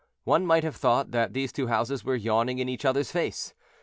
[0.23, 3.53] One might have thought that these two houses were yawning in each other's face.